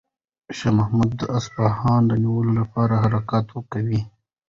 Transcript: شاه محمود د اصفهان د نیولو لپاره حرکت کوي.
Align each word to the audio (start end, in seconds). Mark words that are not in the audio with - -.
شاه 0.57 0.73
محمود 0.77 1.09
د 1.17 1.21
اصفهان 1.37 2.01
د 2.07 2.11
نیولو 2.23 2.51
لپاره 2.61 3.01
حرکت 3.03 3.45
کوي. 3.73 4.01